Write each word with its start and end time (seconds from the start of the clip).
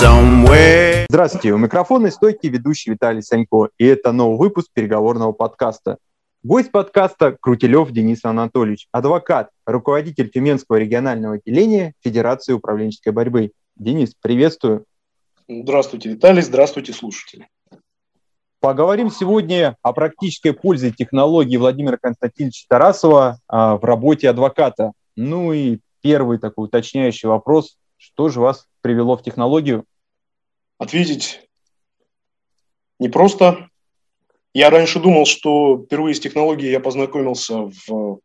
somewhere. 0.00 1.04
Здравствуйте, 1.10 1.52
у 1.52 1.58
микрофона 1.58 2.10
стойкий 2.10 2.48
ведущий 2.48 2.90
Виталий 2.90 3.22
Санько, 3.22 3.68
и 3.76 3.84
это 3.84 4.12
новый 4.12 4.38
выпуск 4.38 4.68
переговорного 4.72 5.32
подкаста. 5.32 5.98
Гость 6.42 6.72
подкаста 6.72 7.36
Крутилев 7.38 7.90
Денис 7.90 8.24
Анатольевич, 8.24 8.88
адвокат, 8.90 9.50
руководитель 9.66 10.30
Тюменского 10.30 10.76
регионального 10.76 11.34
отделения 11.34 11.92
Федерации 12.02 12.54
управленческой 12.54 13.12
борьбы. 13.12 13.52
Денис, 13.76 14.14
приветствую. 14.20 14.86
Здравствуйте, 15.46 16.08
Виталий, 16.08 16.40
здравствуйте, 16.40 16.94
слушатели. 16.94 17.48
Поговорим 18.60 19.10
сегодня 19.10 19.76
о 19.82 19.92
практической 19.92 20.52
пользе 20.52 20.90
технологии 20.90 21.58
Владимира 21.58 21.98
Константиновича 21.98 22.64
Тарасова 22.68 23.38
а, 23.46 23.76
в 23.76 23.84
работе 23.84 24.30
адвоката. 24.30 24.92
Ну 25.16 25.52
и 25.52 25.80
первый 26.00 26.38
такой 26.38 26.66
уточняющий 26.66 27.28
вопрос. 27.28 27.76
Что 28.02 28.28
же 28.28 28.40
вас 28.40 28.66
привело 28.80 29.16
в 29.16 29.22
технологию? 29.22 29.84
Ответить 30.78 31.48
непросто. 32.98 33.68
Я 34.52 34.70
раньше 34.70 34.98
думал, 34.98 35.24
что 35.24 35.82
впервые 35.84 36.14
с 36.14 36.20
технологией 36.20 36.72
я 36.72 36.80
познакомился 36.80 37.70
в, 37.86 38.18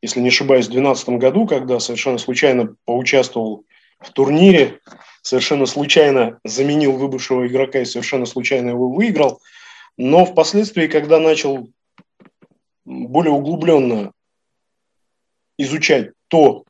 если 0.00 0.20
не 0.20 0.28
ошибаюсь, 0.28 0.66
в 0.66 0.70
2012 0.70 1.08
году, 1.20 1.46
когда 1.46 1.78
совершенно 1.78 2.18
случайно 2.18 2.74
поучаствовал 2.84 3.64
в 4.00 4.10
турнире, 4.12 4.80
совершенно 5.22 5.66
случайно 5.66 6.40
заменил 6.44 6.92
выбывшего 6.92 7.46
игрока 7.46 7.80
и 7.80 7.84
совершенно 7.84 8.26
случайно 8.26 8.70
его 8.70 8.90
выиграл– 8.90 9.40
но 9.98 10.24
впоследствии, 10.24 10.86
когда 10.86 11.18
начал 11.18 11.68
более 12.84 13.32
углубленно 13.32 14.12
изучать 15.58 16.12
то, 16.28 16.64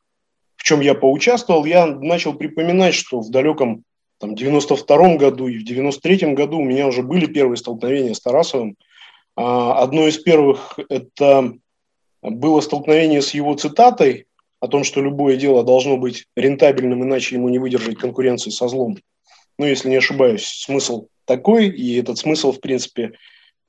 в 0.58 0.64
чем 0.64 0.80
я 0.80 0.94
поучаствовал, 0.94 1.64
я 1.64 1.86
начал 1.86 2.34
припоминать, 2.34 2.94
что 2.94 3.20
в 3.20 3.30
далеком 3.30 3.84
там, 4.18 4.34
92-м 4.34 5.16
году 5.16 5.46
и 5.46 5.58
в 5.58 5.66
93-м 5.66 6.34
году 6.34 6.58
у 6.58 6.64
меня 6.64 6.88
уже 6.88 7.02
были 7.02 7.26
первые 7.26 7.56
столкновения 7.56 8.12
с 8.12 8.20
Тарасовым. 8.20 8.76
А, 9.36 9.80
одно 9.80 10.06
из 10.08 10.18
первых– 10.18 10.78
это 10.88 11.54
было 12.20 12.60
столкновение 12.60 13.22
с 13.22 13.32
его 13.32 13.54
цитатой 13.54 14.26
о 14.58 14.66
том, 14.66 14.82
что 14.82 15.00
любое 15.00 15.36
дело 15.36 15.62
должно 15.62 15.96
быть 15.96 16.26
рентабельным, 16.34 17.04
иначе 17.04 17.36
ему 17.36 17.48
не 17.48 17.60
выдержать 17.60 17.96
конкуренции 17.96 18.50
со 18.50 18.66
злом. 18.66 18.98
Ну, 19.58 19.66
если 19.66 19.88
не 19.88 19.96
ошибаюсь, 19.96 20.44
смысл 20.44 21.06
такой, 21.24 21.68
и 21.68 21.96
этот 22.00 22.18
смысл, 22.18 22.50
в 22.50 22.60
принципе, 22.60 23.12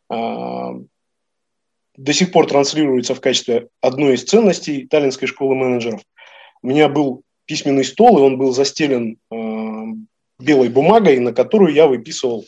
а, 0.10 0.73
до 1.95 2.14
сих 2.14 2.32
пор 2.32 2.48
транслируется 2.48 3.14
в 3.14 3.22
качестве 3.22 3.67
одной 3.80 4.16
из 4.16 4.23
ценностей 4.23 4.88
Таллинской 4.88 5.28
школы 5.28 5.54
менеджеров. 5.54 6.02
У 6.62 6.68
меня 6.68 6.90
был 6.90 7.24
письменный 7.46 7.84
стол, 7.84 8.20
и 8.20 8.22
он 8.22 8.38
был 8.38 8.52
застелен 8.52 9.18
а, 9.32 9.86
белой 10.40 10.70
бумагой, 10.70 11.20
на 11.20 11.34
которую 11.34 11.74
я 11.74 11.88
выписывал 11.88 12.46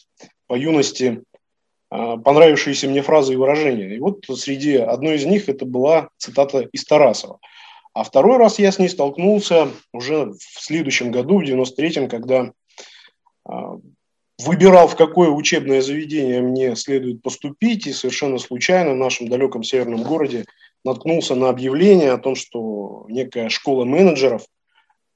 по 0.48 0.56
юности 0.56 1.24
а, 1.90 2.18
понравившиеся 2.18 2.88
мне 2.88 3.02
фразы 3.02 3.34
и 3.34 3.38
выражения. 3.38 3.96
И 3.96 4.00
вот 4.00 4.26
среди 4.36 4.76
одной 4.76 5.16
из 5.16 5.26
них 5.26 5.50
это 5.50 5.66
была 5.66 6.10
цитата 6.18 6.62
из 6.72 6.84
Тарасова. 6.86 7.40
А 7.94 8.04
второй 8.04 8.38
раз 8.38 8.60
я 8.60 8.72
с 8.72 8.80
ней 8.80 8.88
столкнулся 8.88 9.70
уже 9.92 10.32
в 10.32 10.62
следующем 10.62 11.12
году, 11.12 11.40
в 11.40 11.44
93-м, 11.44 12.08
когда 12.08 12.54
выбирал, 14.46 14.88
в 14.88 14.96
какое 14.96 15.30
учебное 15.30 15.82
заведение 15.82 16.42
мне 16.42 16.76
следует 16.76 17.22
поступить, 17.22 17.88
и 17.88 17.94
совершенно 17.94 18.38
случайно 18.38 18.94
в 18.94 18.98
нашем 18.98 19.28
далеком 19.28 19.64
северном 19.64 20.04
городе 20.04 20.46
наткнулся 20.84 21.36
на 21.36 21.50
объявление 21.50 22.12
о 22.12 22.18
том, 22.18 22.36
что 22.36 23.06
некая 23.10 23.50
школа 23.50 23.86
менеджеров 23.86 24.46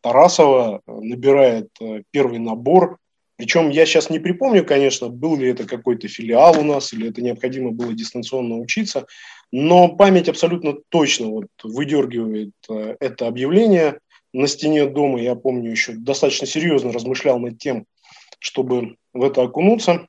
Тарасова 0.01 0.81
набирает 0.85 1.69
э, 1.81 2.03
первый 2.11 2.39
набор. 2.39 2.97
Причем 3.37 3.69
я 3.69 3.85
сейчас 3.85 4.09
не 4.09 4.19
припомню, 4.19 4.63
конечно, 4.63 5.09
был 5.09 5.35
ли 5.35 5.49
это 5.49 5.65
какой-то 5.65 6.07
филиал 6.07 6.59
у 6.59 6.63
нас, 6.63 6.93
или 6.93 7.09
это 7.09 7.21
необходимо 7.21 7.71
было 7.71 7.93
дистанционно 7.93 8.57
учиться, 8.57 9.07
но 9.51 9.89
память 9.89 10.29
абсолютно 10.29 10.75
точно 10.89 11.27
вот 11.27 11.47
выдергивает 11.63 12.51
э, 12.69 12.95
это 12.99 13.27
объявление 13.27 13.99
на 14.31 14.47
стене 14.47 14.85
дома. 14.85 15.19
Я 15.21 15.35
помню, 15.35 15.71
еще 15.71 15.93
достаточно 15.93 16.45
серьезно 16.45 16.91
размышлял 16.91 17.39
над 17.39 17.57
тем, 17.57 17.85
чтобы 18.39 18.97
в 19.13 19.23
это 19.23 19.41
окунуться. 19.41 20.07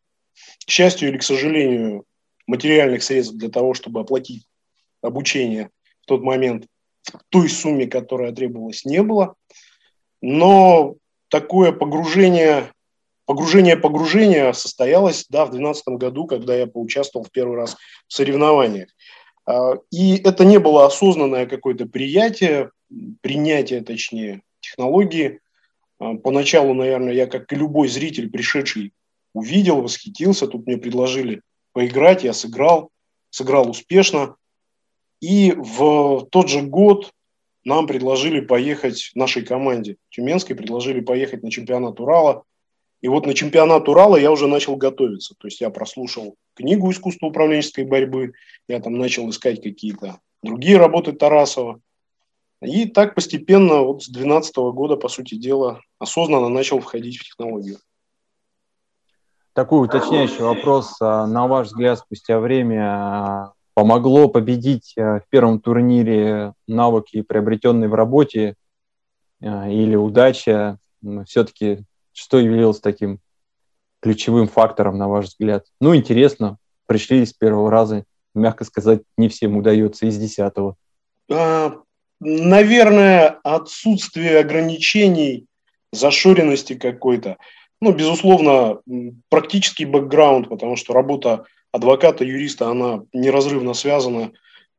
К 0.67 0.71
счастью 0.71 1.09
или 1.09 1.17
к 1.17 1.23
сожалению, 1.23 2.05
материальных 2.47 3.03
средств 3.03 3.35
для 3.35 3.49
того, 3.49 3.73
чтобы 3.73 4.01
оплатить 4.01 4.45
обучение 5.07 5.71
в 6.03 6.07
тот 6.07 6.23
момент 6.23 6.67
в 7.05 7.19
той 7.29 7.49
сумме, 7.49 7.87
которая 7.87 8.33
требовалась, 8.33 8.85
не 8.85 9.03
было. 9.03 9.35
Но 10.21 10.97
такое 11.29 11.73
погружение, 11.73 12.73
погружение 13.27 13.77
погружение 13.77 14.53
состоялось 14.55 15.27
да, 15.29 15.45
в 15.45 15.51
2012 15.51 15.89
году, 16.01 16.27
когда 16.27 16.55
я 16.57 16.67
поучаствовал 16.67 17.25
в 17.25 17.31
первый 17.31 17.57
раз 17.57 17.77
в 18.09 18.13
соревнованиях. 18.13 18.89
А, 19.47 19.75
и 19.91 20.17
это 20.17 20.45
не 20.45 20.59
было 20.59 20.87
осознанное 20.87 21.47
какое-то 21.47 21.87
приятие, 21.87 22.71
принятие, 23.21 23.83
точнее, 23.83 24.43
технологии. 24.61 25.41
А, 25.99 26.15
поначалу, 26.15 26.75
наверное, 26.75 27.13
я, 27.13 27.27
как 27.27 27.53
и 27.53 27.57
любой 27.57 27.89
зритель, 27.89 28.31
пришедший, 28.31 28.93
увидел, 29.33 29.81
восхитился. 29.83 30.47
Тут 30.47 30.67
мне 30.67 30.77
предложили 30.77 31.43
поиграть, 31.73 32.25
я 32.25 32.33
сыграл, 32.33 32.91
сыграл 33.31 33.71
успешно. 33.71 34.37
И 35.21 35.53
в 35.53 36.27
тот 36.31 36.49
же 36.49 36.63
год 36.63 37.13
нам 37.65 37.87
предложили 37.87 38.41
поехать, 38.41 39.11
нашей 39.15 39.45
команде 39.45 39.97
Тюменской, 40.11 40.55
предложили 40.55 41.01
поехать 41.01 41.43
на 41.43 41.51
чемпионат 41.51 41.99
Урала. 42.01 42.45
И 43.01 43.09
вот 43.09 43.27
на 43.27 43.35
чемпионат 43.35 43.89
Урала 43.89 44.17
я 44.17 44.31
уже 44.31 44.47
начал 44.47 44.77
готовиться. 44.77 45.35
То 45.39 45.49
есть 45.49 45.61
я 45.61 45.71
прослушал 45.71 46.37
книгу 46.55 46.91
«Искусство 46.91 47.27
управленческой 47.27 47.85
борьбы», 47.85 48.33
я 48.69 48.81
там 48.81 48.97
начал 48.99 49.29
искать 49.31 49.63
какие-то 49.63 50.21
другие 50.43 50.79
работы 50.79 51.13
Тарасова. 51.13 51.81
И 52.63 52.87
так 52.87 53.15
постепенно, 53.15 53.83
вот 53.83 54.03
с 54.03 54.09
2012 54.09 54.57
года, 54.73 54.97
по 54.97 55.09
сути 55.09 55.35
дела, 55.35 55.81
осознанно 55.99 56.49
начал 56.49 56.81
входить 56.81 57.19
в 57.19 57.25
технологию. 57.25 57.79
Такой 59.53 59.87
уточняющий 59.87 60.43
вопрос. 60.43 60.97
А, 61.01 61.27
на 61.27 61.47
ваш 61.47 61.69
взгляд, 61.69 61.99
спустя 61.99 62.39
время 62.39 62.83
а, 62.85 63.53
помогло 63.77 64.29
победить 64.29 64.95
а, 64.99 65.21
в 65.21 65.29
первом 65.29 65.61
турнире 65.61 66.55
навыки, 66.67 67.23
приобретенные 67.23 67.89
в 67.89 67.95
работе, 67.95 68.57
или 69.41 69.95
удача? 69.95 70.79
Все-таки 71.27 71.85
что 72.13 72.39
явилось 72.39 72.81
таким 72.81 73.21
ключевым 74.01 74.49
фактором, 74.49 74.99
на 74.99 75.09
ваш 75.09 75.27
взгляд? 75.27 75.67
Ну, 75.81 75.95
интересно, 75.95 76.57
пришли 76.87 77.25
с 77.25 77.33
первого 77.33 77.71
раза, 77.71 78.05
мягко 78.35 78.65
сказать, 78.65 79.03
не 79.17 79.29
всем 79.29 79.57
удается 79.57 80.07
из 80.07 80.17
десятого 80.17 80.77
наверное, 82.21 83.39
отсутствие 83.43 84.39
ограничений, 84.39 85.47
зашоренности 85.93 86.75
какой-то. 86.75 87.37
Ну, 87.81 87.93
безусловно, 87.93 88.81
практический 89.29 89.85
бэкграунд, 89.85 90.49
потому 90.49 90.77
что 90.77 90.95
работа 90.95 91.45
адвоката, 91.73 92.25
юриста, 92.25 92.69
она 92.69 93.03
неразрывно 93.13 93.75
связана 93.75 94.33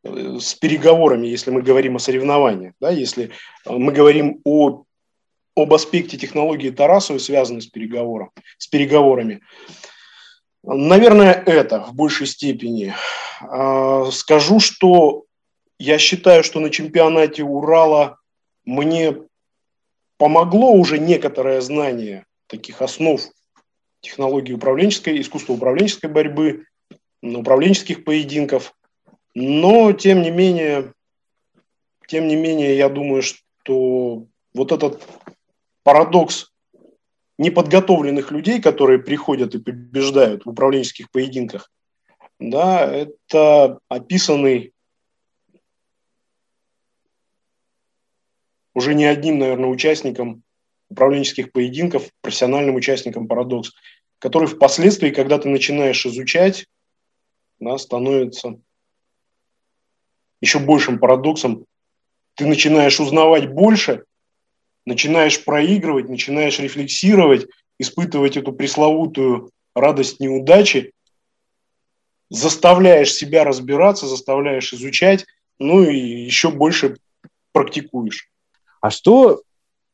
э, 0.04 0.38
с 0.40 0.54
переговорами, 0.56 1.28
если 1.28 1.52
мы 1.52 1.62
говорим 1.62 1.96
о 1.96 2.00
соревнованиях. 2.00 2.74
Да, 2.80 2.90
если 2.90 3.26
э, 3.26 3.30
мы 3.72 3.92
говорим 3.92 4.42
о, 4.44 4.84
об 5.56 5.74
аспекте 5.74 6.18
технологии 6.18 6.70
Тарасовой, 6.70 7.20
связанной 7.20 7.62
с, 7.62 7.68
переговором, 7.68 8.32
с 8.58 8.68
переговорами. 8.68 9.42
Наверное, 10.64 11.32
это 11.34 11.80
в 11.80 11.94
большей 11.94 12.28
степени. 12.28 12.94
А, 13.42 14.12
скажу, 14.12 14.60
что 14.60 15.24
я 15.80 15.98
считаю, 15.98 16.44
что 16.44 16.60
на 16.60 16.70
чемпионате 16.70 17.44
Урала 17.44 18.18
мне 18.66 19.16
помогло 20.18 20.72
уже 20.72 20.98
некоторое 20.98 21.62
знание 21.62 22.26
таких 22.48 22.82
основ 22.82 23.22
технологии 24.02 24.54
управленческой, 24.54 25.22
искусства 25.22 25.54
управленческой 25.54 26.10
борьбы, 26.10 26.66
управленческих 27.36 28.04
поединков. 28.04 28.74
Но, 29.34 29.92
тем 29.94 30.22
не 30.22 30.32
менее, 30.32 30.94
тем 32.08 32.28
не 32.28 32.36
менее, 32.36 32.78
я 32.78 32.90
думаю, 32.90 33.22
что 33.22 34.26
вот 34.54 34.72
этот 34.72 35.06
парадокс 35.84 36.52
неподготовленных 37.38 38.32
людей, 38.32 38.62
которые 38.62 39.00
приходят 39.00 39.54
и 39.54 39.60
побеждают 39.60 40.46
в 40.46 40.50
управленческих 40.50 41.12
поединках, 41.12 41.72
да, 42.40 42.86
это 42.86 43.80
описанный 43.88 44.74
уже 48.74 48.94
не 48.94 49.06
одним, 49.06 49.40
наверное, 49.40 49.70
участником 49.70 50.44
управленческих 50.90 51.52
поединков, 51.52 52.10
профессиональным 52.22 52.76
участником 52.76 53.28
«Парадокс», 53.28 53.74
который 54.20 54.48
впоследствии, 54.48 55.10
когда 55.10 55.38
ты 55.40 55.50
начинаешь 55.50 56.06
изучать, 56.06 56.68
да, 57.60 57.78
становится 57.78 58.60
еще 60.42 60.60
большим 60.60 61.00
парадоксом. 61.00 61.66
Ты 62.36 62.46
начинаешь 62.46 63.00
узнавать 63.00 63.52
больше, 63.52 64.04
начинаешь 64.86 65.44
проигрывать, 65.44 66.10
начинаешь 66.10 66.60
рефлексировать, 66.60 67.48
испытывать 67.80 68.38
эту 68.38 68.54
пресловутую 68.54 69.52
радость 69.74 70.20
неудачи, 70.20 70.94
заставляешь 72.30 73.14
себя 73.14 73.44
разбираться, 73.44 74.08
заставляешь 74.08 74.74
изучать, 74.74 75.26
ну 75.60 75.84
и 75.84 75.98
еще 75.98 76.52
больше 76.52 76.98
практикуешь. 77.52 78.30
А 78.82 78.92
что 78.92 79.42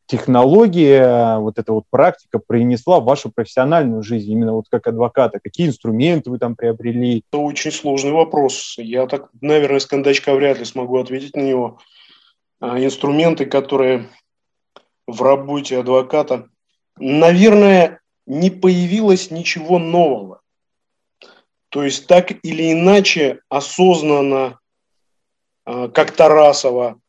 технология, 0.06 1.38
вот 1.38 1.58
эта 1.58 1.74
вот 1.74 1.86
практика 1.90 2.40
принесла 2.40 3.00
в 3.00 3.06
вашу 3.06 3.32
профессиональную 3.32 4.04
жизнь, 4.04 4.32
именно 4.32 4.54
вот 4.54 4.66
как 4.70 4.88
адвоката? 4.88 5.40
Какие 5.40 5.68
инструменты 5.68 6.30
вы 6.30 6.40
там 6.40 6.56
приобрели? 6.56 7.24
Это 7.32 7.40
очень 7.40 7.72
сложный 7.72 8.12
вопрос. 8.12 8.76
Я 8.78 9.08
так, 9.08 9.30
наверное, 9.42 9.80
с 9.80 9.86
кондачка 9.86 10.36
вряд 10.36 10.60
ли 10.60 10.66
смогу 10.66 10.98
ответить 10.98 11.36
на 11.36 11.42
него. 11.42 11.80
А, 12.60 12.80
инструменты, 12.80 13.46
которые 13.46 14.10
в 15.08 15.22
работе 15.22 15.80
адвоката, 15.80 16.48
наверное, 16.98 18.00
не 18.26 18.50
появилось 18.50 19.32
ничего 19.32 19.80
нового. 19.80 20.42
То 21.70 21.84
есть 21.84 22.08
так 22.08 22.32
или 22.44 22.72
иначе, 22.72 23.40
осознанно, 23.50 24.60
а, 25.66 25.88
как 25.88 26.12
Тарасова, 26.12 27.00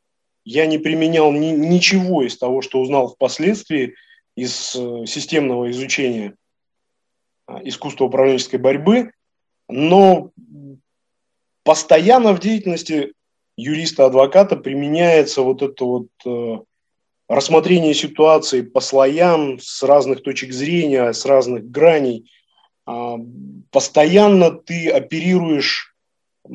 я 0.44 0.67
не 0.67 0.79
применял 0.79 1.32
ни, 1.32 1.46
ничего 1.46 2.23
из 2.23 2.37
того, 2.37 2.62
что 2.62 2.81
узнал 2.81 3.08
впоследствии 3.08 3.94
из 4.37 4.75
э, 4.75 5.06
системного 5.06 5.70
изучения 5.70 6.37
а, 7.46 7.61
искусства 7.64 8.06
управленческой 8.06 8.58
борьбы, 8.58 9.12
но 9.69 10.31
постоянно 11.62 12.32
в 12.32 12.41
деятельности 12.41 13.12
юриста-адвоката 13.56 14.56
применяется 14.56 15.43
вот 15.43 15.62
это 15.62 15.85
вот 15.85 16.08
э, 16.26 16.58
рассмотрение 17.29 17.94
ситуации 17.94 18.62
по 18.62 18.81
слоям 18.81 19.58
с 19.61 19.82
разных 19.82 20.23
точек 20.23 20.52
зрения, 20.52 21.12
с 21.12 21.25
разных 21.25 21.70
граней. 21.70 22.31
Э, 22.87 23.17
постоянно 23.70 24.50
ты 24.50 24.91
оперируешь 24.91 25.94
э, 26.44 26.50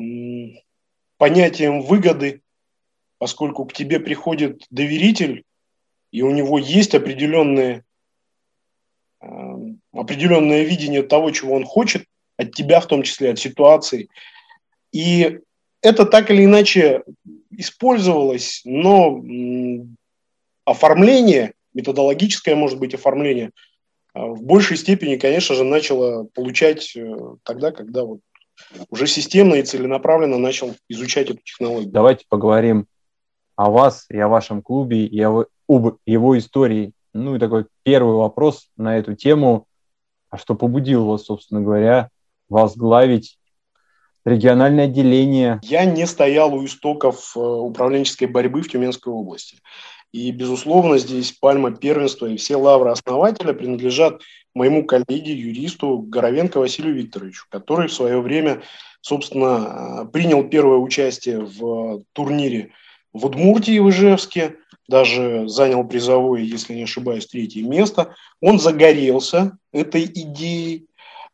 понятием 1.16 1.82
выгоды, 1.82 2.42
поскольку 3.20 3.66
к 3.66 3.74
тебе 3.74 4.00
приходит 4.00 4.64
доверитель, 4.70 5.44
и 6.10 6.22
у 6.22 6.30
него 6.30 6.58
есть 6.58 6.94
определенные, 6.94 7.84
э, 9.20 9.26
определенное 9.92 10.62
видение 10.62 11.02
того, 11.02 11.30
чего 11.30 11.54
он 11.54 11.66
хочет, 11.66 12.06
от 12.38 12.54
тебя 12.54 12.80
в 12.80 12.86
том 12.86 13.02
числе, 13.02 13.32
от 13.32 13.38
ситуации. 13.38 14.08
И 14.90 15.40
это 15.82 16.06
так 16.06 16.30
или 16.30 16.46
иначе 16.46 17.02
использовалось, 17.50 18.62
но 18.64 19.22
оформление, 20.64 21.52
методологическое, 21.74 22.56
может 22.56 22.78
быть, 22.78 22.94
оформление, 22.94 23.50
э, 24.14 24.20
в 24.22 24.42
большей 24.42 24.78
степени, 24.78 25.16
конечно 25.16 25.54
же, 25.54 25.64
начало 25.64 26.24
получать 26.24 26.96
э, 26.96 27.16
тогда, 27.42 27.70
когда 27.70 28.04
вот 28.04 28.20
уже 28.88 29.06
системно 29.06 29.56
и 29.56 29.62
целенаправленно 29.62 30.38
начал 30.38 30.74
изучать 30.88 31.28
эту 31.28 31.40
технологию. 31.44 31.90
Давайте 31.90 32.24
поговорим 32.26 32.86
о 33.60 33.68
вас 33.68 34.06
и 34.08 34.18
о 34.18 34.28
вашем 34.28 34.62
клубе, 34.62 35.04
и 35.04 35.22
о, 35.22 35.44
об 35.68 35.98
его 36.06 36.38
истории. 36.38 36.92
Ну 37.12 37.36
и 37.36 37.38
такой 37.38 37.66
первый 37.82 38.16
вопрос 38.16 38.70
на 38.78 38.96
эту 38.96 39.14
тему. 39.14 39.66
А 40.30 40.38
что 40.38 40.54
побудило 40.54 41.04
вас, 41.04 41.24
собственно 41.24 41.60
говоря, 41.60 42.08
возглавить 42.48 43.38
региональное 44.24 44.84
отделение? 44.84 45.60
Я 45.62 45.84
не 45.84 46.06
стоял 46.06 46.54
у 46.54 46.64
истоков 46.64 47.36
э, 47.36 47.38
управленческой 47.38 48.28
борьбы 48.28 48.62
в 48.62 48.70
Тюменской 48.70 49.12
области. 49.12 49.58
И, 50.10 50.30
безусловно, 50.30 50.96
здесь 50.96 51.32
пальма 51.32 51.70
первенства 51.70 52.24
и 52.24 52.38
все 52.38 52.56
лавры 52.56 52.92
основателя 52.92 53.52
принадлежат 53.52 54.22
моему 54.54 54.86
коллеге, 54.86 55.34
юристу 55.34 55.98
Горовенко 55.98 56.60
Василию 56.60 56.94
Викторовичу, 56.94 57.44
который 57.50 57.88
в 57.88 57.92
свое 57.92 58.22
время, 58.22 58.62
собственно, 59.02 60.06
э, 60.06 60.10
принял 60.10 60.48
первое 60.48 60.78
участие 60.78 61.40
в 61.40 62.04
турнире 62.14 62.72
в 63.12 63.26
Удмуртии, 63.26 63.78
в 63.78 63.88
Ижевске, 63.90 64.56
даже 64.88 65.48
занял 65.48 65.86
призовое, 65.86 66.42
если 66.42 66.74
не 66.74 66.82
ошибаюсь, 66.82 67.26
третье 67.26 67.62
место. 67.62 68.14
Он 68.40 68.58
загорелся 68.58 69.56
этой 69.72 70.04
идеей. 70.04 70.86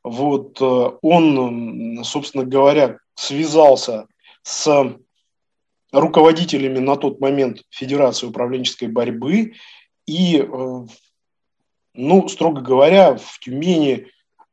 Вот 0.04 0.60
э, 0.60 0.90
он, 1.02 2.04
собственно 2.04 2.44
говоря, 2.44 2.98
связался 3.14 4.06
с 4.42 4.96
руководителями 5.90 6.78
на 6.78 6.96
тот 6.96 7.20
момент 7.20 7.62
Федерации 7.70 8.26
управленческой 8.26 8.88
борьбы. 8.88 9.54
И, 10.06 10.38
э, 10.38 10.86
ну, 11.94 12.28
строго 12.28 12.60
говоря, 12.60 13.16
в 13.16 13.38
Тюмени 13.40 14.08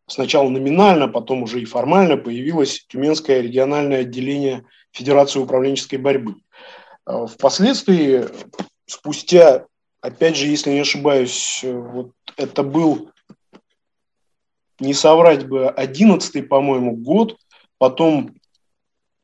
сначала 0.07 0.49
номинально, 0.49 1.07
потом 1.07 1.43
уже 1.43 1.61
и 1.61 1.65
формально 1.65 2.17
появилось 2.17 2.85
Тюменское 2.87 3.41
региональное 3.41 4.01
отделение 4.01 4.65
Федерации 4.91 5.39
управленческой 5.39 5.99
борьбы. 5.99 6.35
А 7.05 7.25
впоследствии, 7.25 8.25
спустя, 8.85 9.65
опять 10.01 10.37
же, 10.37 10.47
если 10.47 10.71
не 10.71 10.79
ошибаюсь, 10.79 11.61
вот 11.63 12.11
это 12.37 12.63
был, 12.63 13.09
не 14.79 14.93
соврать 14.93 15.47
бы, 15.47 15.69
одиннадцатый, 15.69 16.43
по-моему, 16.43 16.95
год. 16.95 17.37
Потом 17.77 18.35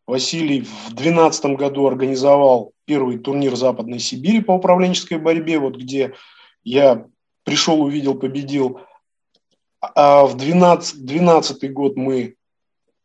Василий 0.06 0.62
в 0.62 0.94
двенадцатом 0.94 1.56
году 1.56 1.88
организовал 1.88 2.74
первый 2.86 3.20
турнир 3.20 3.56
Западной 3.56 4.00
Сибири 4.00 4.42
по 4.42 4.54
управленческой 4.54 5.20
борьбе, 5.20 5.60
вот 5.60 5.78
где 5.78 6.14
я 6.64 7.06
пришел, 7.44 7.82
увидел, 7.82 8.16
победил. 8.16 8.82
А 9.82 10.26
в 10.26 10.36
12, 10.36 11.06
12 11.06 11.72
год 11.72 11.96
мы 11.96 12.36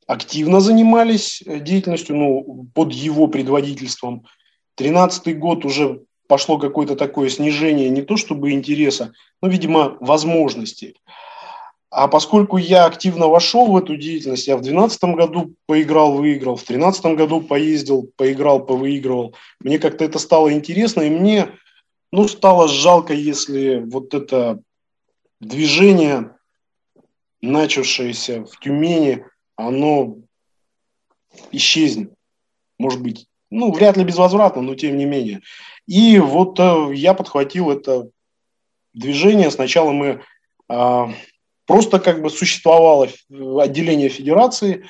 активно 0.06 0.60
занимались 0.60 1.42
деятельностью, 1.46 2.16
ну, 2.16 2.68
под 2.74 2.92
его 2.92 3.28
предводительством. 3.28 4.26
Тринадцатый 4.74 5.34
год 5.34 5.64
уже 5.64 6.02
пошло 6.26 6.58
какое-то 6.58 6.96
такое 6.96 7.28
снижение 7.28 7.88
не 7.90 8.02
то 8.02 8.16
чтобы 8.16 8.52
интереса, 8.52 9.12
но, 9.42 9.48
видимо, 9.48 9.96
возможностей. 10.00 10.96
А 11.90 12.08
поскольку 12.08 12.56
я 12.56 12.86
активно 12.86 13.28
вошел 13.28 13.70
в 13.70 13.76
эту 13.76 13.96
деятельность, 13.96 14.48
я 14.48 14.56
в 14.56 14.62
2012 14.62 15.04
году 15.14 15.54
поиграл, 15.66 16.14
выиграл, 16.14 16.56
в 16.56 16.66
2013 16.66 17.04
году 17.16 17.40
поездил, 17.40 18.10
поиграл, 18.16 18.66
повыигрывал, 18.66 19.36
мне 19.60 19.78
как-то 19.78 20.04
это 20.04 20.18
стало 20.18 20.52
интересно, 20.52 21.02
и 21.02 21.10
мне 21.10 21.52
ну, 22.10 22.26
стало 22.26 22.66
жалко, 22.68 23.12
если 23.12 23.76
вот 23.86 24.12
это 24.12 24.60
движение, 25.40 26.36
начавшееся 27.40 28.44
в 28.44 28.58
Тюмени, 28.58 29.24
оно 29.56 30.16
исчезнет. 31.52 32.12
Может 32.78 33.02
быть, 33.02 33.26
ну, 33.54 33.72
вряд 33.72 33.96
ли 33.96 34.04
безвозвратно, 34.04 34.62
но 34.62 34.74
тем 34.74 34.96
не 34.98 35.04
менее. 35.04 35.40
И 35.86 36.18
вот 36.18 36.58
э, 36.58 36.94
я 36.94 37.14
подхватил 37.14 37.70
это 37.70 38.08
движение. 38.92 39.50
Сначала 39.50 39.92
мы 39.92 40.22
э, 40.68 41.06
просто 41.66 42.00
как 42.00 42.20
бы 42.20 42.30
существовало 42.30 43.08
отделение 43.60 44.08
федерации. 44.08 44.84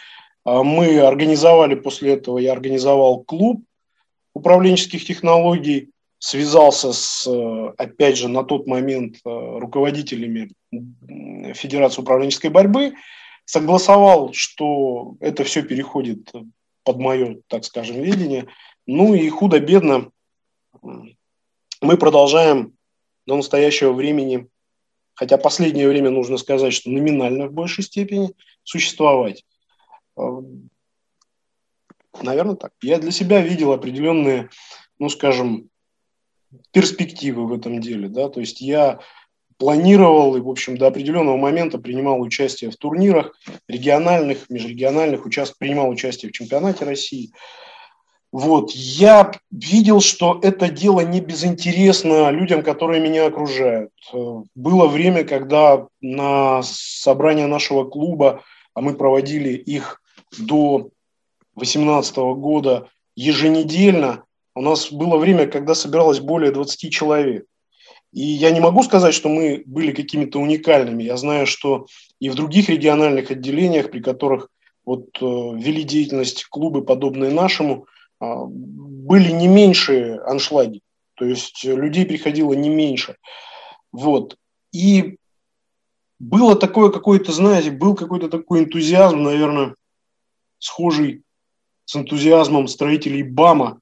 Э, 0.47 0.63
мы 0.63 0.99
организовали 1.01 1.75
после 1.75 2.15
этого, 2.15 2.39
я 2.39 2.53
организовал 2.53 3.23
клуб 3.23 3.63
управленческих 4.33 5.05
технологий, 5.05 5.91
связался 6.19 6.95
с, 6.95 7.27
э, 7.27 7.73
опять 7.77 8.17
же, 8.17 8.29
на 8.29 8.45
тот 8.45 8.67
момент 8.67 9.17
э, 9.17 9.29
руководителями 9.29 10.51
Федерации 11.53 12.01
управленческой 12.01 12.51
борьбы, 12.51 12.95
согласовал, 13.45 14.33
что 14.33 15.17
это 15.21 15.45
все 15.45 15.63
переходит 15.63 16.33
под 16.85 16.99
мое, 16.99 17.41
так 17.49 17.65
скажем, 17.65 18.01
видение. 18.01 18.47
Ну 18.87 19.15
и 19.15 19.29
худо-бедно 19.29 20.11
мы 21.81 21.97
продолжаем 21.99 22.77
до 23.27 23.37
настоящего 23.37 23.93
времени, 23.93 24.49
хотя 25.15 25.39
последнее 25.39 25.89
время 25.89 26.11
нужно 26.11 26.37
сказать, 26.37 26.73
что 26.73 26.91
номинально 26.91 27.49
в 27.49 27.53
большей 27.53 27.85
степени 27.85 28.35
существовать. 28.63 29.45
Наверное, 32.23 32.57
так. 32.57 32.73
Я 32.83 32.99
для 32.99 33.11
себя 33.11 33.41
видел 33.41 33.73
определенные, 33.73 34.51
ну, 34.99 35.09
скажем, 35.09 35.69
перспективы 36.71 37.47
в 37.47 37.53
этом 37.53 37.81
деле, 37.81 38.09
да, 38.09 38.29
то 38.29 38.41
есть 38.41 38.61
я 38.61 39.01
планировал 39.59 40.37
и, 40.37 40.41
в 40.41 40.49
общем, 40.49 40.77
до 40.77 40.87
определенного 40.87 41.37
момента 41.37 41.79
принимал 41.79 42.21
участие 42.21 42.71
в 42.71 42.77
турнирах 42.77 43.37
региональных, 43.69 44.51
межрегиональных, 44.51 45.27
участ... 45.27 45.57
принимал 45.59 45.89
участие 45.89 46.31
в 46.31 46.33
чемпионате 46.33 46.85
России. 46.85 47.33
Вот, 48.33 48.73
я 48.73 49.31
видел, 49.53 50.01
что 50.01 50.41
это 50.43 50.69
дело 50.69 51.03
не 51.03 51.21
безинтересно 51.21 52.31
людям, 52.31 52.65
которые 52.65 53.01
меня 53.01 53.27
окружают. 53.27 53.93
Было 54.57 54.89
время, 54.89 55.23
когда 55.23 55.87
на 56.01 56.61
собрание 56.65 57.47
нашего 57.47 57.85
клуба, 57.85 58.43
а 58.75 58.81
мы 58.81 58.95
проводили 58.95 59.51
их 59.51 60.03
до 60.37 60.89
2018 61.55 62.17
года 62.17 62.89
еженедельно, 63.15 64.25
у 64.57 64.63
нас 64.63 64.91
было 64.91 65.17
время, 65.17 65.47
когда 65.47 65.77
собиралось 65.77 66.19
более 66.19 66.51
20 66.51 66.93
человек. 66.93 67.47
И 68.15 68.23
я 68.23 68.53
не 68.53 68.61
могу 68.61 68.85
сказать, 68.85 69.13
что 69.13 69.29
мы 69.29 69.65
были 69.67 69.91
какими-то 69.91 70.39
уникальными. 70.39 71.03
Я 71.03 71.17
знаю, 71.17 71.47
что 71.49 71.87
и 72.21 72.31
в 72.31 72.37
других 72.37 72.69
региональных 72.69 73.33
отделениях, 73.33 73.91
при 73.91 74.01
которых 74.01 74.49
вот 74.85 75.09
э, 75.21 75.25
вели 75.25 75.83
деятельность 75.83 76.45
клубы, 76.45 76.85
подобные 76.85 77.33
нашему, 77.33 77.87
э, 78.21 78.25
были 78.47 79.33
не 79.33 79.49
меньшие 79.49 80.21
аншлаги. 80.21 80.81
То 81.15 81.25
есть 81.25 81.65
людей 81.65 82.07
приходило 82.07 82.53
не 82.53 82.69
меньше. 82.69 83.17
Вот. 83.91 84.37
И 84.73 85.17
было 86.21 86.55
такое 86.55 86.91
какое-то, 86.91 87.33
знаете, 87.33 87.73
был 87.73 87.97
какой-то 87.97 88.29
такой 88.29 88.61
энтузиазм, 88.61 89.25
наверное, 89.25 89.75
схожий 90.59 91.23
с 91.85 91.97
энтузиазмом 91.97 92.69
строителей 92.69 93.25
БАМа. 93.25 93.81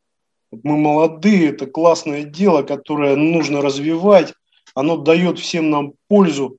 Мы 0.53 0.77
молодые, 0.77 1.49
это 1.49 1.67
классное 1.67 2.25
дело, 2.25 2.63
которое 2.63 3.17
нужно 3.17 3.63
развивать, 3.63 4.35
оно 4.75 4.99
дает 4.99 5.39
всем 5.39 5.71
нам 5.71 5.95
пользу. 6.09 6.59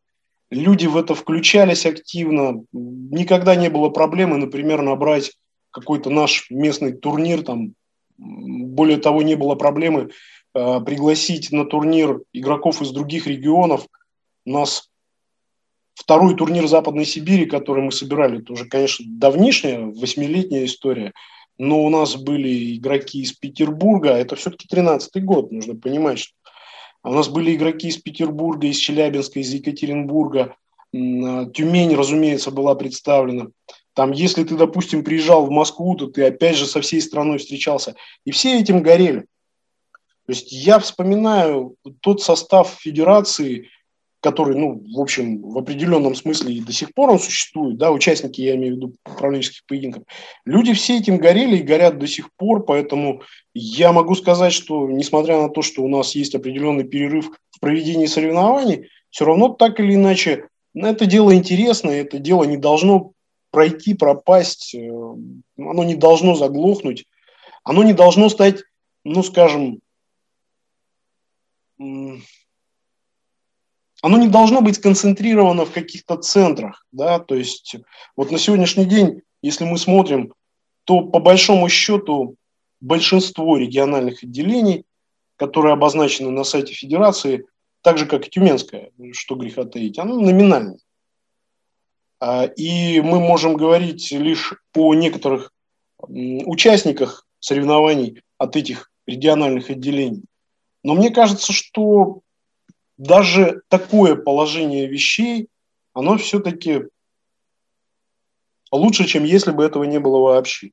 Люди 0.50 0.88
в 0.88 0.98
это 0.98 1.16
включались 1.16 1.86
активно. 1.86 2.64
Никогда 2.72 3.56
не 3.56 3.70
было 3.70 3.90
проблемы, 3.90 4.38
например, 4.38 4.82
набрать 4.82 5.32
какой-то 5.72 6.10
наш 6.10 6.50
местный 6.50 6.94
турнир. 6.94 7.44
Там. 7.44 7.74
Более 8.18 8.98
того, 8.98 9.22
не 9.22 9.36
было 9.36 9.56
проблемы 9.56 10.10
э, 10.54 10.80
пригласить 10.82 11.52
на 11.52 11.66
турнир 11.66 12.22
игроков 12.34 12.82
из 12.82 12.92
других 12.92 13.28
регионов. 13.28 13.88
У 14.46 14.52
нас 14.52 14.90
второй 15.96 16.36
турнир 16.36 16.68
Западной 16.68 17.06
Сибири, 17.06 17.46
который 17.46 17.84
мы 17.84 17.92
собирали, 17.92 18.42
это 18.42 18.54
уже, 18.54 18.66
конечно, 18.66 19.06
давнишняя, 19.08 19.80
восьмилетняя 19.80 20.66
история, 20.66 21.14
но 21.58 21.84
у 21.84 21.90
нас 21.90 22.16
были 22.16 22.76
игроки 22.76 23.22
из 23.22 23.34
Петербурга, 23.34 24.12
это 24.12 24.36
все-таки 24.36 24.68
13-й 24.68 25.22
год, 25.22 25.52
нужно 25.52 25.76
понимать, 25.76 26.20
что 26.20 26.34
у 27.04 27.14
нас 27.14 27.28
были 27.28 27.54
игроки 27.54 27.90
из 27.90 27.98
Петербурга, 27.98 28.68
из 28.68 28.78
Челябинска, 28.78 29.40
из 29.40 29.54
Екатеринбурга, 29.54 30.56
а, 30.94 31.46
Тюмень, 31.46 31.96
разумеется, 31.96 32.52
была 32.52 32.76
представлена. 32.76 33.48
Там, 33.94 34.12
если 34.12 34.44
ты, 34.44 34.56
допустим, 34.56 35.04
приезжал 35.04 35.46
в 35.46 35.52
Москву, 35.52 35.96
то 35.96 36.08
ты 36.08 36.26
опять 36.26 36.56
же 36.56 36.66
со 36.66 36.82
всей 36.82 37.02
страной 37.02 37.38
встречался. 37.38 37.96
И 38.26 38.32
все 38.32 38.60
этим 38.60 38.82
горели. 38.82 39.26
То 40.26 40.32
есть 40.32 40.52
я 40.52 40.80
вспоминаю 40.80 41.76
тот 42.00 42.22
состав 42.22 42.74
федерации, 42.80 43.70
который, 44.24 44.56
ну, 44.56 44.82
в 44.96 45.02
общем, 45.02 45.42
в 45.42 45.58
определенном 45.58 46.16
смысле 46.16 46.54
и 46.54 46.62
до 46.62 46.72
сих 46.72 46.94
пор 46.94 47.10
он 47.10 47.20
существует, 47.20 47.78
да, 47.78 47.92
участники, 47.92 48.40
я 48.40 48.56
имею 48.56 48.74
в 48.74 48.78
виду, 48.78 48.94
управленческих 49.06 49.66
поединков, 49.68 50.04
люди 50.46 50.74
все 50.74 50.98
этим 50.98 51.18
горели 51.18 51.58
и 51.58 51.64
горят 51.64 52.00
до 52.00 52.08
сих 52.08 52.34
пор, 52.36 52.64
поэтому 52.64 53.22
я 53.54 53.92
могу 53.92 54.16
сказать, 54.16 54.54
что, 54.54 54.90
несмотря 54.90 55.42
на 55.42 55.50
то, 55.50 55.62
что 55.62 55.84
у 55.84 55.90
нас 55.90 56.16
есть 56.16 56.36
определенный 56.36 56.86
перерыв 56.86 57.32
в 57.52 57.60
проведении 57.60 58.06
соревнований, 58.06 58.88
все 59.10 59.26
равно 59.26 59.50
так 59.50 59.82
или 59.82 59.96
иначе, 59.96 60.48
ну, 60.74 60.88
это 60.88 61.06
дело 61.06 61.36
интересное, 61.36 62.02
это 62.02 62.18
дело 62.18 62.46
не 62.46 62.58
должно 62.58 63.12
пройти, 63.52 63.94
пропасть, 63.94 64.74
э, 64.74 64.88
оно 64.88 65.84
не 65.84 65.96
должно 65.96 66.36
заглохнуть, 66.36 67.06
оно 67.66 67.84
не 67.84 67.94
должно 67.94 68.30
стать, 68.30 68.64
ну, 69.04 69.22
скажем, 69.22 69.80
оно 74.04 74.18
не 74.18 74.28
должно 74.28 74.62
быть 74.62 74.76
сконцентрировано 74.76 75.66
в 75.66 75.72
каких-то 75.72 76.18
центрах, 76.18 76.86
да, 76.92 77.20
то 77.20 77.36
есть 77.36 77.78
вот 78.18 78.32
на 78.32 78.38
сегодняшний 78.38 78.84
день, 78.84 79.22
если 79.42 79.64
мы 79.64 79.78
смотрим, 79.78 80.34
то 80.84 81.04
по 81.04 81.20
большому 81.20 81.70
счету 81.70 82.36
большинство 82.82 83.56
региональных 83.56 84.22
отделений, 84.22 84.84
которые 85.38 85.72
обозначены 85.72 86.32
на 86.32 86.44
сайте 86.44 86.74
Федерации, 86.74 87.46
так 87.82 87.98
же, 87.98 88.06
как 88.06 88.28
и 88.28 88.30
Тюменская, 88.30 88.92
что 89.14 89.36
греха 89.36 89.64
таить, 89.64 89.98
оно 89.98 90.20
номинальное. 90.20 90.80
А, 92.20 92.44
и 92.44 93.00
мы 93.00 93.22
можем 93.22 93.56
говорить 93.56 94.12
лишь 94.12 94.54
о 94.76 94.94
некоторых 94.96 95.54
участниках 96.02 97.26
соревнований 97.40 98.22
от 98.38 98.58
этих 98.58 98.92
региональных 99.08 99.70
отделений. 99.70 100.26
Но 100.84 100.94
мне 100.94 101.10
кажется, 101.10 101.54
что 101.54 102.23
даже 102.98 103.62
такое 103.70 104.16
положение 104.16 104.88
вещей, 104.88 105.48
оно 105.94 106.18
все-таки 106.18 106.84
лучше, 108.72 109.06
чем 109.06 109.24
если 109.24 109.52
бы 109.52 109.64
этого 109.64 109.84
не 109.84 110.00
было 110.00 110.20
вообще. 110.20 110.72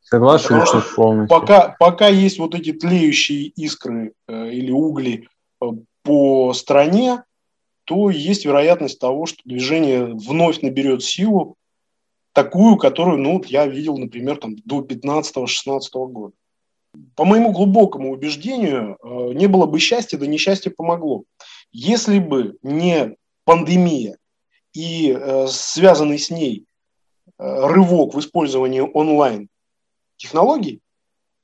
Согласен 0.00 0.82
полностью. 0.94 1.38
Пока, 1.38 1.76
пока 1.78 2.08
есть 2.08 2.38
вот 2.38 2.54
эти 2.54 2.72
тлеющие 2.72 3.48
искры 3.48 4.14
э, 4.26 4.50
или 4.50 4.70
угли 4.70 5.28
э, 5.60 5.66
по 6.02 6.52
стране, 6.54 7.24
то 7.84 8.08
есть 8.08 8.44
вероятность 8.44 8.98
того, 8.98 9.26
что 9.26 9.38
движение 9.44 10.04
вновь 10.06 10.62
наберет 10.62 11.02
силу, 11.02 11.56
такую, 12.32 12.76
которую 12.76 13.18
ну, 13.18 13.42
я 13.46 13.66
видел, 13.66 13.98
например, 13.98 14.38
там, 14.38 14.56
до 14.64 14.80
15-16 14.80 15.80
года 15.92 16.34
по 17.14 17.24
моему 17.24 17.52
глубокому 17.52 18.12
убеждению, 18.12 18.96
э, 19.02 19.32
не 19.34 19.46
было 19.46 19.66
бы 19.66 19.78
счастья, 19.78 20.18
да 20.18 20.26
несчастье 20.26 20.70
помогло. 20.70 21.24
Если 21.70 22.18
бы 22.18 22.56
не 22.62 23.16
пандемия 23.44 24.18
и 24.72 25.12
э, 25.12 25.46
связанный 25.48 26.18
с 26.18 26.30
ней 26.30 26.66
э, 27.26 27.66
рывок 27.66 28.14
в 28.14 28.20
использовании 28.20 28.80
онлайн 28.80 29.48
технологий, 30.16 30.80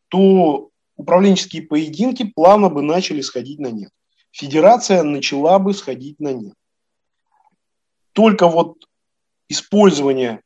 то 0.08 0.70
управленческие 0.96 1.62
поединки 1.62 2.24
плавно 2.24 2.68
бы 2.68 2.82
начали 2.82 3.20
сходить 3.20 3.58
на 3.58 3.68
нет. 3.68 3.90
Федерация 4.30 5.02
начала 5.02 5.58
бы 5.58 5.74
сходить 5.74 6.20
на 6.20 6.32
нет. 6.32 6.54
Только 8.12 8.48
вот 8.48 8.76
использование 9.48 10.40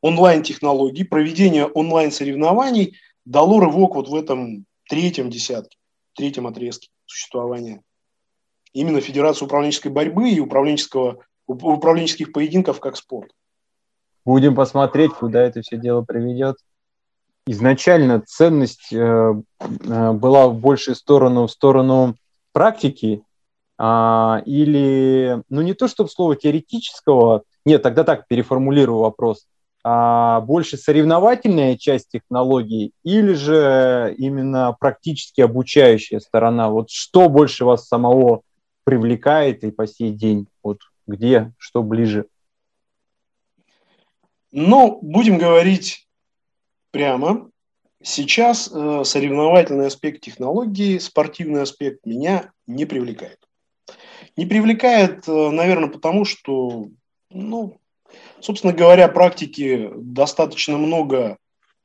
онлайн-технологий, 0.00 1.04
проведение 1.04 1.66
онлайн-соревнований– 1.66 2.96
дало 3.28 3.60
рывок 3.60 3.94
вот 3.94 4.08
в 4.08 4.14
этом 4.14 4.64
третьем 4.88 5.28
десятке, 5.28 5.76
третьем 6.14 6.46
отрезке 6.46 6.88
существования. 7.04 7.82
Именно 8.72 9.00
Федерации 9.00 9.44
управленческой 9.44 9.92
борьбы 9.92 10.30
и 10.30 10.40
управленческого, 10.40 11.18
управленческих 11.46 12.32
поединков 12.32 12.80
как 12.80 12.96
спорт. 12.96 13.30
Будем 14.24 14.54
посмотреть, 14.54 15.12
куда 15.12 15.42
это 15.42 15.60
все 15.60 15.76
дело 15.76 16.02
приведет. 16.02 16.56
Изначально 17.46 18.22
ценность 18.26 18.92
э, 18.92 18.96
э, 18.96 20.12
была 20.12 20.48
в 20.48 20.58
большей 20.58 20.94
сторону, 20.94 21.46
в 21.46 21.50
сторону 21.50 22.16
практики, 22.52 23.22
а, 23.78 24.42
или, 24.44 25.42
ну 25.48 25.62
не 25.62 25.72
то 25.72 25.86
чтобы 25.86 26.10
слово 26.10 26.36
теоретического, 26.36 27.44
нет, 27.64 27.82
тогда 27.82 28.04
так 28.04 28.26
переформулирую 28.26 29.00
вопрос– 29.00 29.46
а, 29.84 30.40
больше 30.40 30.76
соревновательная 30.76 31.76
часть 31.76 32.08
технологий 32.08 32.92
или 33.04 33.32
же 33.32 34.14
именно 34.18 34.76
практически 34.78 35.40
обучающая 35.40 36.20
сторона? 36.20 36.68
Вот 36.68 36.90
что 36.90 37.28
больше 37.28 37.64
вас 37.64 37.86
самого 37.86 38.42
привлекает 38.84 39.64
и 39.64 39.70
по 39.70 39.86
сей 39.86 40.12
день? 40.12 40.48
Вот 40.62 40.78
где, 41.06 41.52
что 41.58 41.82
ближе? 41.82 42.26
Ну, 44.50 44.98
будем 45.02 45.38
говорить 45.38 46.06
прямо. 46.90 47.50
Сейчас 48.02 48.70
э, 48.72 49.02
соревновательный 49.04 49.88
аспект 49.88 50.22
технологии, 50.22 50.98
спортивный 50.98 51.62
аспект 51.62 52.06
меня 52.06 52.52
не 52.66 52.84
привлекает. 52.84 53.38
Не 54.36 54.46
привлекает, 54.46 55.28
э, 55.28 55.50
наверное, 55.50 55.88
потому 55.90 56.24
что 56.24 56.88
ну, 57.30 57.80
Собственно 58.40 58.72
говоря, 58.72 59.08
практики 59.08 59.90
достаточно 59.96 60.76
много 60.78 61.38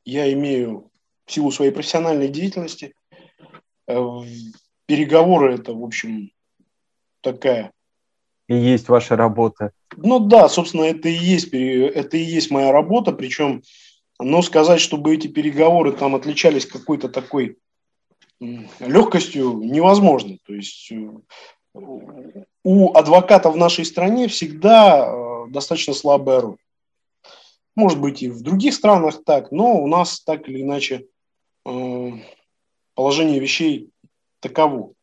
я 0.06 0.32
имею 0.34 0.90
в 1.26 1.32
силу 1.32 1.52
своей 1.52 1.72
профессиональной 1.72 2.28
деятельности. 2.28 2.94
Э, 3.88 4.02
переговоры– 4.86 5.56
это, 5.56 5.74
в 5.74 5.84
общем, 5.84 6.32
такая... 7.22 7.72
И 8.48 8.56
есть 8.56 8.90
ваша 8.90 9.16
работа. 9.16 9.72
Ну 9.96 10.20
да, 10.20 10.50
собственно, 10.50 10.84
это 10.84 11.08
и 11.08 11.14
есть, 11.14 11.48
это 11.54 12.18
и 12.18 12.22
есть 12.22 12.52
моя 12.52 12.72
работа, 12.72 13.14
причем, 13.14 13.64
но 14.20 14.42
сказать, 14.42 14.82
чтобы 14.82 15.16
эти 15.16 15.28
переговоры 15.28 15.94
там 15.94 16.14
отличались 16.14 16.66
какой-то 16.66 17.08
такой 17.08 17.58
легкостью 18.80 19.60
невозможно. 19.64 20.38
То 20.46 20.54
есть 20.54 20.92
э, 20.92 21.10
у 22.64 22.94
адвоката 22.94 23.50
в 23.50 23.58
нашей 23.58 23.86
стране 23.86 24.28
всегда 24.28 25.08
э, 25.08 25.33
достаточно 25.48 25.94
слабая 25.94 26.42
роль. 26.42 26.58
Может 27.76 28.00
быть 28.00 28.22
и 28.22 28.30
в 28.30 28.42
других 28.42 28.74
странах 28.74 29.24
так, 29.24 29.52
но 29.52 29.82
у 29.82 29.88
нас 29.88 30.22
так 30.22 30.48
или 30.48 30.62
иначе 30.62 31.08
э, 31.66 32.10
положение 32.94 33.40
вещей 33.40 33.90
таково. 34.40 34.94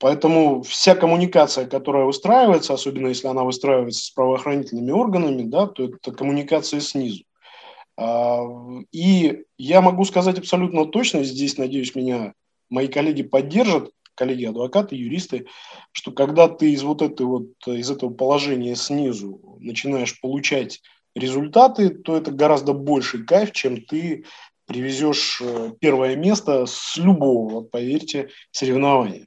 Поэтому 0.00 0.62
вся 0.62 0.94
коммуникация, 0.94 1.66
которая 1.66 2.06
выстраивается, 2.06 2.72
особенно 2.72 3.08
если 3.08 3.28
она 3.28 3.44
выстраивается 3.44 4.06
с 4.06 4.10
правоохранительными 4.10 4.90
органами, 4.90 5.42
да, 5.42 5.66
то 5.66 5.84
это 5.84 6.10
коммуникация 6.10 6.80
снизу. 6.80 7.24
А, 7.98 8.40
и 8.92 9.44
я 9.58 9.82
могу 9.82 10.06
сказать 10.06 10.38
абсолютно 10.38 10.86
точно, 10.86 11.22
здесь, 11.22 11.58
надеюсь, 11.58 11.94
меня 11.94 12.32
мои 12.70 12.88
коллеги 12.88 13.22
поддержат, 13.22 13.92
коллеги 14.14 14.44
адвокаты, 14.44 14.96
юристы, 14.96 15.46
что 15.92 16.12
когда 16.12 16.48
ты 16.48 16.72
из 16.72 16.82
вот 16.82 17.02
этой 17.02 17.26
вот, 17.26 17.48
из 17.66 17.90
этого 17.90 18.10
положения 18.10 18.76
снизу 18.76 19.40
начинаешь 19.60 20.20
получать 20.20 20.80
результаты, 21.14 21.90
то 21.90 22.16
это 22.16 22.30
гораздо 22.30 22.72
больший 22.72 23.24
кайф, 23.24 23.52
чем 23.52 23.82
ты 23.82 24.24
привезешь 24.66 25.40
э, 25.42 25.72
первое 25.80 26.14
место 26.14 26.64
с 26.66 26.96
любого, 26.96 27.62
поверьте, 27.62 28.28
соревнования. 28.52 29.26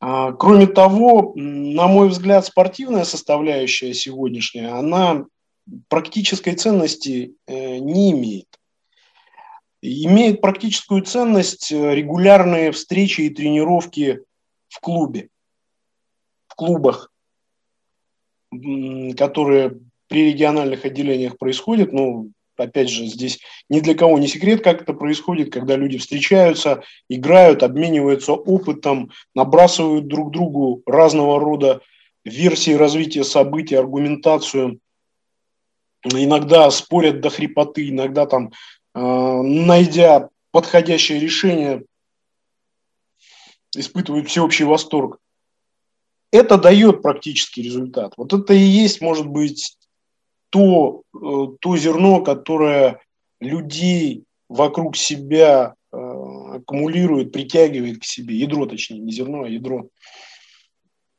А, 0.00 0.32
кроме 0.32 0.66
того, 0.66 1.32
на 1.34 1.88
мой 1.88 2.08
взгляд, 2.08 2.46
спортивная 2.46 3.04
составляющая 3.04 3.92
сегодняшняя, 3.92 4.78
она 4.78 5.24
практической 5.88 6.54
ценности 6.54 7.34
э, 7.46 7.78
не 7.78 8.12
имеет. 8.12 8.46
Имеет 9.82 10.40
практическую 10.40 11.02
ценность 11.02 11.72
э, 11.72 11.94
регулярные 11.94 12.70
встречи 12.72 13.22
и 13.22 13.30
тренировки 13.30 14.20
в 14.68 14.80
клубе, 14.80 15.30
в 16.48 16.54
клубах, 16.54 17.10
которые 19.16 19.78
при 20.08 20.32
региональных 20.32 20.84
отделениях 20.84 21.38
происходят. 21.38 21.92
Ну, 21.92 22.32
опять 22.56 22.90
же, 22.90 23.06
здесь 23.06 23.40
ни 23.68 23.80
для 23.80 23.94
кого 23.94 24.18
не 24.18 24.28
секрет, 24.28 24.62
как 24.62 24.82
это 24.82 24.92
происходит, 24.92 25.52
когда 25.52 25.76
люди 25.76 25.98
встречаются, 25.98 26.82
играют, 27.08 27.62
обмениваются 27.62 28.32
опытом, 28.32 29.10
набрасывают 29.34 30.08
друг 30.08 30.30
другу 30.30 30.82
разного 30.84 31.40
рода 31.40 31.80
версии 32.24 32.72
развития 32.72 33.24
событий, 33.24 33.76
аргументацию. 33.76 34.78
Иногда 36.04 36.70
спорят 36.70 37.20
до 37.20 37.30
хрипоты, 37.30 37.88
иногда 37.88 38.26
там 38.26 38.52
найдя 39.02 40.28
подходящее 40.50 41.20
решение, 41.20 41.84
испытывают 43.74 44.28
всеобщий 44.28 44.64
восторг. 44.64 45.18
Это 46.32 46.58
дает 46.58 47.02
практический 47.02 47.62
результат. 47.62 48.14
Вот 48.16 48.32
это 48.32 48.52
и 48.52 48.58
есть, 48.58 49.00
может 49.00 49.26
быть, 49.26 49.76
то, 50.50 51.02
э, 51.14 51.18
то 51.60 51.76
зерно, 51.76 52.22
которое 52.22 53.00
людей 53.40 54.24
вокруг 54.48 54.96
себя 54.96 55.74
э, 55.92 55.96
аккумулирует, 55.96 57.32
притягивает 57.32 58.00
к 58.00 58.04
себе. 58.04 58.34
Ядро, 58.36 58.66
точнее, 58.66 58.98
не 58.98 59.12
зерно, 59.12 59.44
а 59.44 59.48
ядро. 59.48 59.88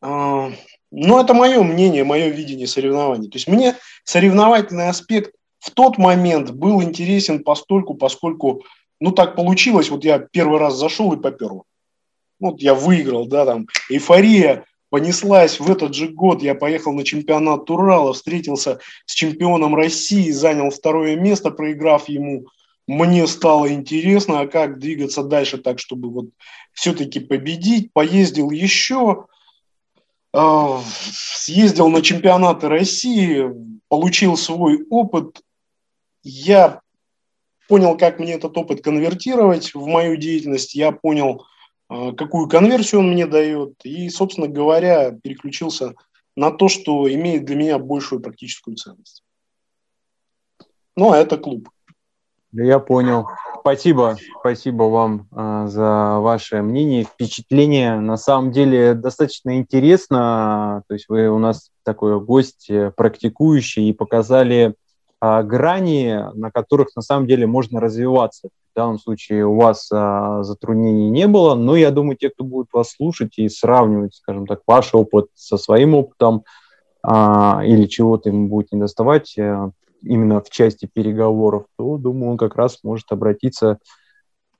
Но 0.02 1.22
это 1.22 1.34
мое 1.34 1.62
мнение, 1.62 2.04
мое 2.04 2.28
видение 2.30 2.68
соревнований. 2.68 3.30
То 3.30 3.36
есть 3.36 3.48
мне 3.48 3.76
соревновательный 4.04 4.90
аспект 4.90 5.36
в 5.62 5.70
тот 5.72 6.00
момент 6.00 6.50
был 6.52 6.82
интересен 6.82 7.44
постольку, 7.44 7.94
поскольку, 7.94 8.64
ну, 9.00 9.12
так 9.12 9.36
получилось, 9.36 9.90
вот 9.90 10.04
я 10.04 10.18
первый 10.18 10.60
раз 10.60 10.76
зашел 10.76 11.14
и 11.14 11.22
попер. 11.22 11.52
Вот 12.40 12.60
я 12.60 12.74
выиграл, 12.74 13.28
да, 13.28 13.46
там, 13.46 13.68
эйфория 13.88 14.66
понеслась 14.90 15.60
в 15.60 15.72
этот 15.72 15.94
же 15.94 16.08
год. 16.08 16.42
Я 16.42 16.56
поехал 16.56 16.94
на 16.94 17.04
чемпионат 17.04 17.70
Урала, 17.70 18.14
встретился 18.14 18.80
с 19.06 19.14
чемпионом 19.14 19.76
России, 19.76 20.32
занял 20.32 20.72
второе 20.72 21.16
место, 21.16 21.52
проиграв 21.52 22.10
ему. 22.10 22.48
Мне 22.88 23.28
стало 23.28 23.72
интересно, 23.72 24.42
а 24.42 24.48
как 24.48 24.80
двигаться 24.80 25.24
дальше 25.24 25.60
так, 25.60 25.78
чтобы 25.78 26.10
вот 26.10 26.26
все-таки 26.74 27.20
победить. 27.20 27.94
Поездил 27.94 28.50
еще, 28.50 29.28
а, 30.34 30.82
съездил 31.14 31.88
на 31.90 32.02
чемпионаты 32.02 32.68
России, 32.68 33.46
получил 33.88 34.36
свой 34.36 34.84
опыт, 34.90 35.42
я 36.24 36.82
понял, 37.68 37.98
как 37.98 38.20
мне 38.20 38.34
этот 38.34 38.58
опыт 38.58 38.82
конвертировать 38.82 39.74
в 39.74 39.86
мою 39.86 40.18
деятельность, 40.18 40.76
я 40.76 40.92
понял, 40.92 41.46
а, 41.88 42.12
какую 42.14 42.48
конверсию 42.50 43.02
он 43.02 43.12
мне 43.12 43.26
дает, 43.26 43.74
и, 43.84 44.10
собственно 44.10 44.48
говоря, 44.48 45.12
переключился 45.12 45.94
на 46.36 46.52
то, 46.52 46.68
что 46.68 47.12
имеет 47.14 47.46
для 47.46 47.56
меня 47.56 47.80
большую 47.80 48.22
практическую 48.22 48.76
ценность. 48.76 49.24
Ну, 50.96 51.12
а 51.12 51.18
это 51.18 51.38
клуб. 51.38 51.70
Я 52.52 52.80
понял. 52.80 53.28
Спасибо, 53.62 54.18
спасибо 54.40 54.84
вам 54.84 55.28
э, 55.32 55.68
за 55.68 56.18
ваше 56.20 56.62
мнение, 56.64 57.04
впечатление. 57.04 58.00
На 58.00 58.18
самом 58.18 58.52
деле 58.52 58.96
достаточно 58.96 59.58
интересно. 59.58 60.84
То 60.88 60.96
есть 60.96 61.08
вы 61.08 61.30
у 61.30 61.38
нас 61.38 61.72
такой 61.84 62.20
гость 62.20 62.70
э, 62.70 62.92
практикующий 62.92 63.90
и 63.90 63.94
показали 63.94 64.76
грани, 65.22 66.34
на 66.34 66.52
которых 66.52 66.90
на 66.96 67.02
самом 67.02 67.28
деле 67.28 67.46
можно 67.46 67.80
развиваться. 67.80 68.50
В 68.74 68.76
данном 68.76 69.00
случае 69.00 69.46
у 69.46 69.56
вас 69.56 69.90
а, 69.92 70.44
затруднений 70.44 71.10
не 71.10 71.28
было, 71.28 71.56
но 71.56 71.76
я 71.76 71.92
думаю, 71.92 72.16
те, 72.16 72.30
кто 72.30 72.46
будет 72.46 72.68
вас 72.72 72.92
слушать 72.92 73.38
и 73.38 73.50
сравнивать, 73.50 74.16
скажем 74.16 74.48
так, 74.48 74.62
ваш 74.66 74.96
опыт 74.96 75.28
со 75.36 75.58
своим 75.58 75.94
опытом 75.94 76.44
а, 77.04 77.62
или 77.66 77.86
чего-то 77.86 78.30
ему 78.30 78.48
будет 78.48 78.72
недоставать 78.72 79.38
а, 79.38 79.72
именно 80.02 80.40
в 80.40 80.50
части 80.50 80.90
переговоров, 80.92 81.66
то, 81.78 81.98
думаю, 81.98 82.32
он 82.32 82.38
как 82.38 82.56
раз 82.56 82.80
может 82.82 83.12
обратиться 83.12 83.80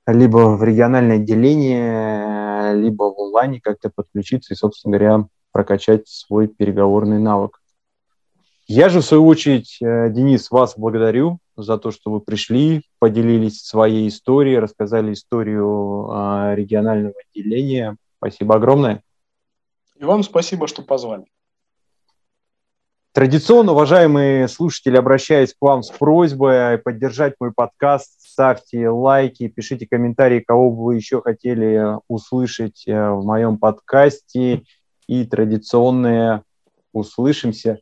либо 0.06 0.56
в 0.56 0.62
региональное 0.62 1.16
отделение, 1.16 2.74
либо 2.74 3.04
в 3.04 3.18
онлайне 3.18 3.60
как-то 3.62 3.90
подключиться 3.94 4.52
и, 4.52 4.56
собственно 4.56 4.98
говоря, 4.98 5.26
прокачать 5.52 6.06
свой 6.06 6.48
переговорный 6.48 7.18
навык. 7.18 7.61
Я 8.66 8.88
же, 8.88 9.00
в 9.00 9.04
свою 9.04 9.26
очередь, 9.26 9.78
э, 9.80 10.10
Денис, 10.10 10.50
вас 10.50 10.74
благодарю 10.76 11.38
за 11.56 11.78
то, 11.78 11.90
что 11.90 12.10
вы 12.10 12.20
пришли, 12.20 12.82
поделились 12.98 13.64
своей 13.64 14.08
историей, 14.08 14.58
рассказали 14.58 15.12
историю 15.12 16.08
а, 16.10 16.54
регионального 16.54 17.14
отделения. 17.28 17.96
Спасибо 18.18 18.54
огромное. 18.54 19.02
И 19.96 20.04
вам 20.04 20.22
спасибо, 20.22 20.68
что 20.68 20.82
позвали. 20.82 21.24
Традиционно, 23.12 23.72
уважаемые 23.72 24.48
слушатели, 24.48 24.96
обращаюсь 24.96 25.52
к 25.52 25.60
вам 25.60 25.82
с 25.82 25.90
просьбой 25.90 26.78
поддержать 26.78 27.34
мой 27.40 27.52
подкаст, 27.52 28.14
ставьте 28.20 28.88
лайки, 28.88 29.48
пишите 29.48 29.86
комментарии, 29.86 30.40
кого 30.40 30.70
бы 30.70 30.84
вы 30.84 30.96
еще 30.96 31.20
хотели 31.20 31.98
услышать 32.08 32.84
э, 32.86 33.10
в 33.10 33.24
моем 33.26 33.58
подкасте. 33.58 34.62
И 35.08 35.26
традиционные 35.26 36.42
услышимся 36.94 37.80